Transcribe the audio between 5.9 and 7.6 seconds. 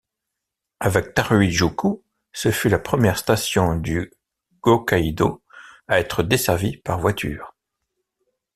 être desservie par voitures.